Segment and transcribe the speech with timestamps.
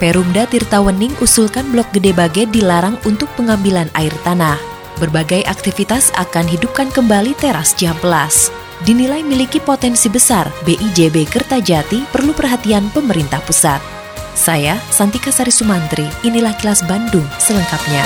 [0.00, 4.56] Perumda Tirtawening usulkan Blok Gede Bage dilarang untuk pengambilan air tanah.
[4.96, 8.48] Berbagai aktivitas akan hidupkan kembali teras Jamplas.
[8.88, 13.84] Dinilai miliki potensi besar, BIJB Kertajati perlu perhatian pemerintah pusat.
[14.32, 18.00] Saya, Santika Sari Sumantri, inilah kilas Bandung selengkapnya.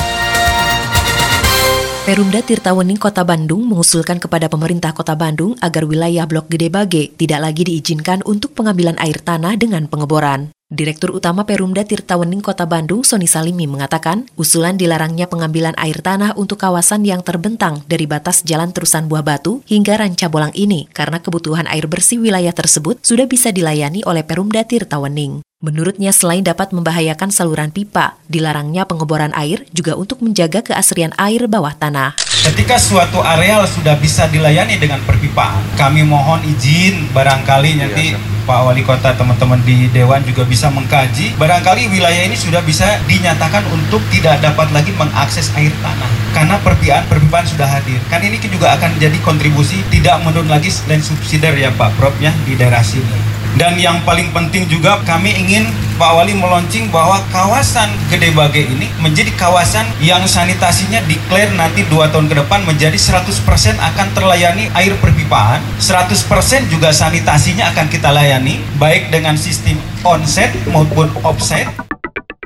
[2.03, 7.39] Perumda Tirtawening Kota Bandung mengusulkan kepada pemerintah Kota Bandung agar wilayah Blok Gede Bage tidak
[7.39, 10.54] lagi diizinkan untuk pengambilan air tanah dengan pengeboran.
[10.75, 16.59] Direktur Utama Perumda Tirtawening Kota Bandung, Soni Salimi, mengatakan usulan dilarangnya pengambilan air tanah untuk
[16.59, 21.71] kawasan yang terbentang dari batas Jalan Terusan Buah Batu hingga Ranca Bolang ini karena kebutuhan
[21.71, 25.47] air bersih wilayah tersebut sudah bisa dilayani oleh Perumda Tirtawening.
[25.63, 31.71] Menurutnya selain dapat membahayakan saluran pipa, dilarangnya pengeboran air juga untuk menjaga keasrian air bawah
[31.73, 32.19] tanah.
[32.45, 38.13] Ketika suatu areal sudah bisa dilayani dengan perpipaan, kami mohon izin barangkali nanti
[38.45, 41.41] Pak Wali Kota teman-teman di Dewan juga bisa mengkaji.
[41.41, 47.09] Barangkali wilayah ini sudah bisa dinyatakan untuk tidak dapat lagi mengakses air tanah karena perpipaan
[47.09, 47.97] perpipaan sudah hadir.
[48.13, 52.37] Kan ini juga akan jadi kontribusi tidak menurun lagi selain subsidiar ya Pak Prof ya
[52.45, 53.34] di daerah sini.
[53.55, 58.91] Dan yang paling penting juga kami ingin Pak Wali meluncing bahwa kawasan Gede Bage ini
[58.99, 63.31] menjadi kawasan yang sanitasinya declare nanti 2 tahun ke depan menjadi 100%
[63.79, 71.07] akan terlayani air perpipaan 100% juga sanitasinya akan kita layani baik dengan sistem onset maupun
[71.23, 71.71] offset.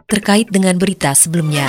[0.08, 1.68] Terkait dengan berita sebelumnya,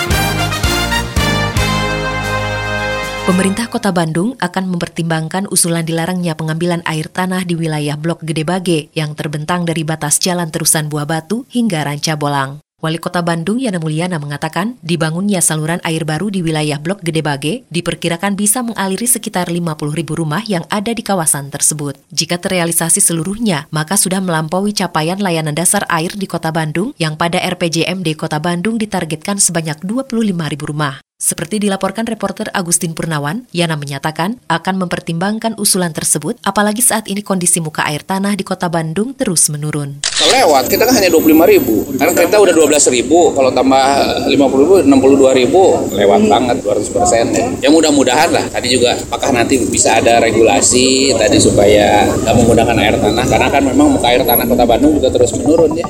[3.29, 8.90] Pemerintah Kota Bandung akan mempertimbangkan usulan dilarangnya pengambilan air tanah di wilayah Blok Gede Bage
[8.97, 12.57] yang terbentang dari batas Jalan Terusan Buah Batu hingga Ranca Bolang.
[12.81, 17.53] Wali Kota Bandung Yana Mulyana mengatakan, dibangunnya saluran air baru di wilayah Blok Gede Bage
[17.69, 22.01] diperkirakan bisa mengaliri sekitar 50 ribu rumah yang ada di kawasan tersebut.
[22.09, 27.38] Jika terrealisasi seluruhnya, maka sudah melampaui capaian layanan dasar air di Kota Bandung yang pada
[27.38, 30.97] RPJMD Kota Bandung ditargetkan sebanyak 25 ribu rumah.
[31.19, 37.59] Seperti dilaporkan reporter Agustin Purnawan, Yana menyatakan akan mempertimbangkan usulan tersebut, apalagi saat ini kondisi
[37.59, 40.00] muka air tanah di kota Bandung terus menurun.
[40.31, 43.84] lewat kita kan hanya 25 ribu karena kita udah 12 ribu kalau tambah
[44.31, 47.68] 50 ribu 62 ribu lewat banget 200 persen ya.
[47.68, 52.96] ya mudah-mudahan lah tadi juga apakah nanti bisa ada regulasi tadi supaya nggak menggunakan air
[53.00, 55.88] tanah karena kan memang muka air tanah kota Bandung juga terus menurun ya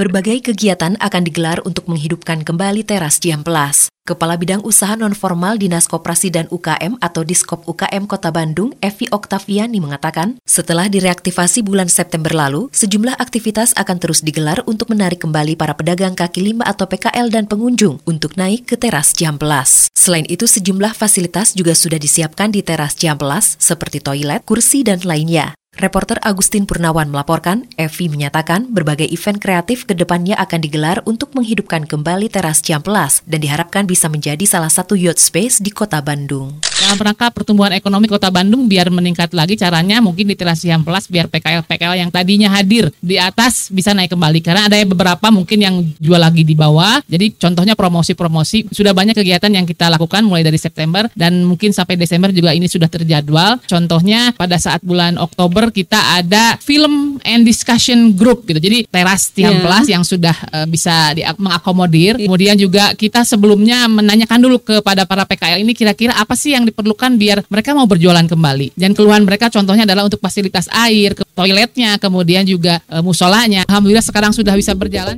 [0.00, 3.92] Berbagai kegiatan akan digelar untuk menghidupkan kembali teras Ciamplas.
[4.10, 9.78] Kepala Bidang Usaha Nonformal Dinas Koperasi dan UKM atau Diskop UKM Kota Bandung, Evi Oktaviani
[9.78, 15.78] mengatakan, setelah direaktivasi bulan September lalu, sejumlah aktivitas akan terus digelar untuk menarik kembali para
[15.78, 19.94] pedagang kaki lima atau PKL dan pengunjung untuk naik ke teras Ciamplas.
[19.94, 25.54] Selain itu, sejumlah fasilitas juga sudah disiapkan di teras Ciamplas seperti toilet, kursi, dan lainnya.
[25.70, 31.86] Reporter Agustin Purnawan melaporkan, Evi menyatakan berbagai event kreatif ke depannya akan digelar untuk menghidupkan
[31.86, 36.58] kembali teras Ciamplas dan diharapkan bisa menjadi salah satu youth space di kota Bandung.
[36.80, 41.30] Dalam rangka pertumbuhan ekonomi kota Bandung biar meningkat lagi caranya mungkin di teras Ciamplas biar
[41.30, 46.18] PKL-PKL yang tadinya hadir di atas bisa naik kembali karena ada beberapa mungkin yang jual
[46.18, 46.98] lagi di bawah.
[47.06, 51.94] Jadi contohnya promosi-promosi sudah banyak kegiatan yang kita lakukan mulai dari September dan mungkin sampai
[51.94, 53.62] Desember juga ini sudah terjadwal.
[53.70, 58.60] Contohnya pada saat bulan Oktober kita ada film and discussion group gitu.
[58.60, 59.98] Jadi teras Ciamplas yeah.
[59.98, 62.18] yang sudah uh, bisa di, mengakomodir.
[62.20, 67.16] Kemudian juga kita sebelumnya menanyakan dulu kepada para PKL ini kira-kira apa sih yang diperlukan
[67.16, 68.76] biar mereka mau berjualan kembali.
[68.76, 73.64] Dan keluhan mereka contohnya adalah untuk fasilitas air, ke toiletnya, kemudian juga uh, musolanya.
[73.66, 75.16] Alhamdulillah sekarang sudah bisa berjalan.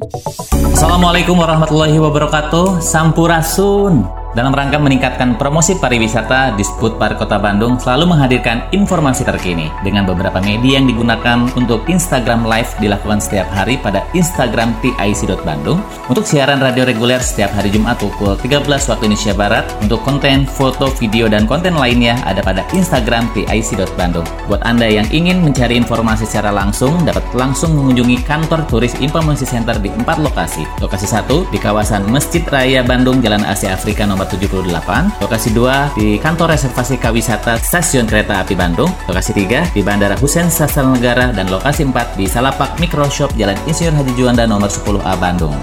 [0.72, 2.80] Assalamualaikum warahmatullahi wabarakatuh.
[2.80, 4.21] Sampurasun.
[4.32, 10.40] Dalam rangka meningkatkan promosi pariwisata, Disput Park Kota Bandung selalu menghadirkan informasi terkini dengan beberapa
[10.40, 15.84] media yang digunakan untuk Instagram Live dilakukan setiap hari pada Instagram TIC.Bandung.
[16.08, 19.68] Untuk siaran radio reguler setiap hari Jumat pukul 13 waktu Indonesia Barat.
[19.84, 24.24] Untuk konten, foto, video, dan konten lainnya ada pada Instagram TIC.Bandung.
[24.48, 29.76] Buat Anda yang ingin mencari informasi secara langsung, dapat langsung mengunjungi kantor turis Informasi Center
[29.76, 30.64] di empat lokasi.
[30.80, 35.18] Lokasi satu di kawasan Masjid Raya Bandung, Jalan Asia Afrika nomor nomor 78.
[35.18, 38.90] Lokasi 2 di kantor reservasi Kawisata Stasiun Kereta Api Bandung.
[39.10, 43.94] Lokasi 3 di Bandara Husein Sastra Negara dan lokasi 4 di Salapak Microshop Jalan Insinyur
[43.98, 45.54] Haji Juanda nomor 10A Bandung.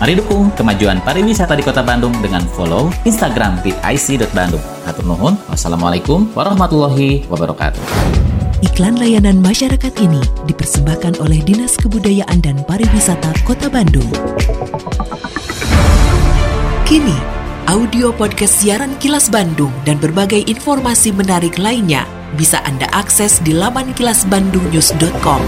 [0.00, 4.62] Mari dukung kemajuan pariwisata di Kota Bandung dengan follow Instagram @ic.bandung.
[4.88, 5.36] Atur nuhun.
[5.52, 7.82] Wassalamualaikum warahmatullahi wabarakatuh.
[8.60, 14.08] Iklan layanan masyarakat ini dipersembahkan oleh Dinas Kebudayaan dan Pariwisata Kota Bandung.
[16.84, 17.14] Kini,
[17.70, 22.02] audio podcast siaran Kilas Bandung dan berbagai informasi menarik lainnya
[22.34, 25.38] bisa Anda akses di laman kilasbandungnews.com.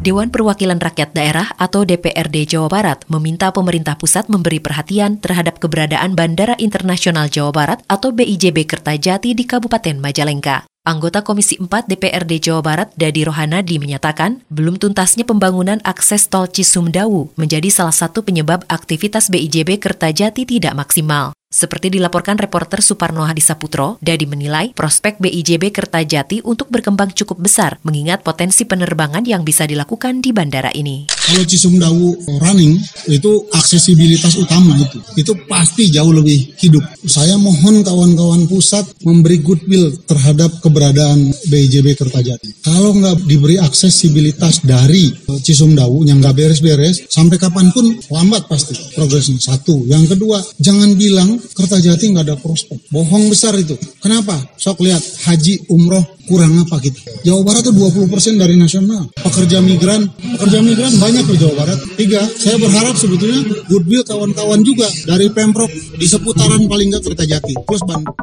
[0.00, 6.16] Dewan Perwakilan Rakyat Daerah atau DPRD Jawa Barat meminta pemerintah pusat memberi perhatian terhadap keberadaan
[6.16, 10.71] Bandara Internasional Jawa Barat atau BIJB Kertajati di Kabupaten Majalengka.
[10.82, 17.30] Anggota Komisi 4 DPRD Jawa Barat, Dadi Rohanadi, menyatakan belum tuntasnya pembangunan akses tol Cisumdawu
[17.38, 21.38] menjadi salah satu penyebab aktivitas BIJB Kertajati tidak maksimal.
[21.52, 28.24] Seperti dilaporkan reporter Suparno Hadisaputro, Dadi menilai prospek BIJB Kertajati untuk berkembang cukup besar mengingat
[28.24, 31.12] potensi penerbangan yang bisa dilakukan di bandara ini.
[31.12, 32.80] Kalau Cisumdawu running
[33.12, 36.80] itu aksesibilitas utama itu, itu pasti jauh lebih hidup.
[37.04, 42.64] Saya mohon kawan-kawan pusat memberi goodwill terhadap keberadaan BIJB Kertajati.
[42.64, 49.36] Kalau nggak diberi aksesibilitas dari Cisumdawu yang nggak beres-beres, sampai kapan pun lambat pasti progresnya.
[49.36, 49.84] Satu.
[49.84, 52.78] Yang kedua, jangan bilang Kertajati nggak ada prospek.
[52.94, 53.74] Bohong besar itu.
[53.98, 54.34] Kenapa?
[54.56, 56.98] Sok lihat haji umroh kurang apa gitu.
[57.26, 59.10] Jawa Barat tuh 20% dari nasional.
[59.18, 60.06] Pekerja migran,
[60.38, 61.78] pekerja migran banyak di Jawa Barat.
[61.98, 67.82] Tiga, saya berharap sebetulnya goodwill kawan-kawan juga dari Pemprov di seputaran paling nggak Kertajati plus
[67.84, 68.14] Bandung.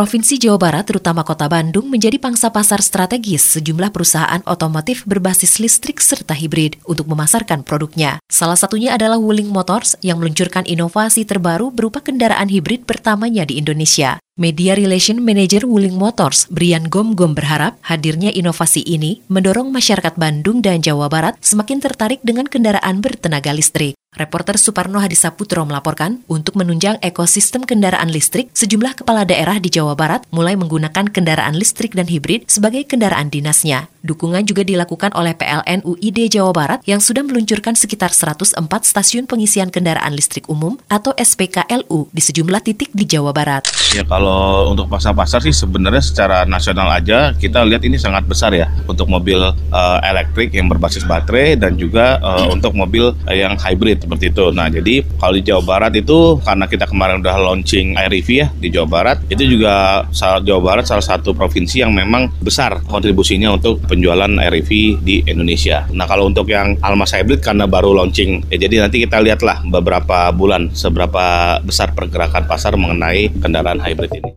[0.00, 6.00] Provinsi Jawa Barat, terutama kota Bandung, menjadi pangsa pasar strategis sejumlah perusahaan otomotif berbasis listrik
[6.00, 8.16] serta hibrid untuk memasarkan produknya.
[8.32, 14.16] Salah satunya adalah Wuling Motors yang meluncurkan inovasi terbaru berupa kendaraan hibrid pertamanya di Indonesia.
[14.40, 20.80] Media Relation Manager Wuling Motors, Brian Gom-Gom berharap hadirnya inovasi ini mendorong masyarakat Bandung dan
[20.80, 23.99] Jawa Barat semakin tertarik dengan kendaraan bertenaga listrik.
[24.10, 30.26] Reporter Suparno Hadisaputro melaporkan, untuk menunjang ekosistem kendaraan listrik, sejumlah kepala daerah di Jawa Barat
[30.34, 33.86] mulai menggunakan kendaraan listrik dan hibrid sebagai kendaraan dinasnya.
[34.00, 39.68] Dukungan juga dilakukan oleh PLN UID Jawa Barat yang sudah meluncurkan sekitar 104 stasiun pengisian
[39.68, 43.68] kendaraan listrik umum atau SPKLU di sejumlah titik di Jawa Barat.
[43.92, 48.72] Ya kalau untuk pasar-pasar sih sebenarnya secara nasional aja kita lihat ini sangat besar ya
[48.88, 54.00] untuk mobil uh, elektrik yang berbasis baterai dan juga uh, untuk mobil uh, yang hybrid
[54.00, 54.48] seperti itu.
[54.48, 58.72] Nah jadi kalau di Jawa Barat itu karena kita kemarin udah launching iREV ya di
[58.72, 64.30] Jawa Barat itu juga Jawa Barat salah satu provinsi yang memang besar kontribusinya untuk penjualan
[64.30, 65.90] iREV di Indonesia.
[65.90, 70.30] Nah kalau untuk yang Almas Hybrid karena baru launching ya jadi nanti kita lihatlah beberapa
[70.30, 74.30] bulan seberapa besar pergerakan pasar mengenai kendaraan hybrid ini.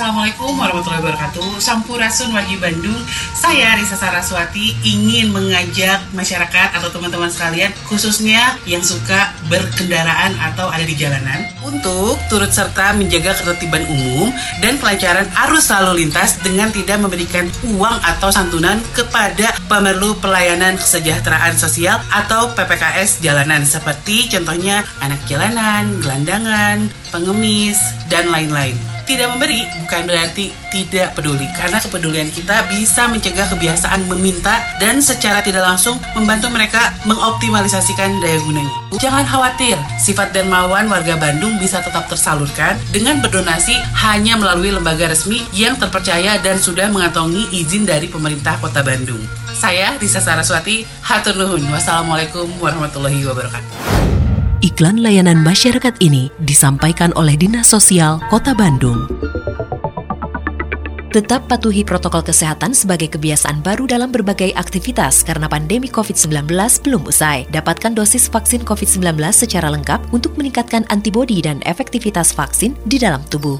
[0.00, 1.60] Assalamualaikum warahmatullahi wabarakatuh.
[1.60, 3.04] Sampurasun Wahyu Bandung.
[3.36, 10.80] Saya Risa Saraswati ingin mengajak masyarakat atau teman-teman sekalian Khususnya yang suka berkendaraan atau ada
[10.88, 14.32] di jalanan Untuk turut serta menjaga ketertiban umum
[14.64, 21.60] Dan kelancaran arus lalu lintas Dengan tidak memberikan uang atau santunan kepada pemerlu pelayanan kesejahteraan
[21.60, 27.76] sosial Atau PPKS jalanan Seperti contohnya anak jalanan, gelandangan, pengemis,
[28.08, 34.62] dan lain-lain tidak memberi bukan berarti tidak peduli karena kepedulian kita bisa mencegah kebiasaan meminta
[34.78, 38.70] dan secara tidak langsung membantu mereka mengoptimalisasikan daya gunanya.
[39.02, 43.74] Jangan khawatir, sifat dermawan warga Bandung bisa tetap tersalurkan dengan berdonasi
[44.06, 49.26] hanya melalui lembaga resmi yang terpercaya dan sudah mengantongi izin dari pemerintah Kota Bandung.
[49.50, 51.66] Saya Risa Saraswati, hatur nuhun.
[51.74, 53.89] Wassalamualaikum warahmatullahi wabarakatuh.
[54.60, 59.08] Iklan layanan masyarakat ini disampaikan oleh Dinas Sosial Kota Bandung.
[61.16, 66.52] Tetap patuhi protokol kesehatan sebagai kebiasaan baru dalam berbagai aktivitas karena pandemi COVID-19
[66.84, 67.48] belum usai.
[67.48, 73.56] Dapatkan dosis vaksin COVID-19 secara lengkap untuk meningkatkan antibodi dan efektivitas vaksin di dalam tubuh.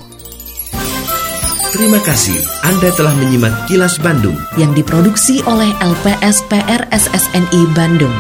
[1.73, 2.37] Terima kasih
[2.69, 8.13] Anda telah menyimak Kilas Bandung yang diproduksi oleh LPSPR SSNI Bandung.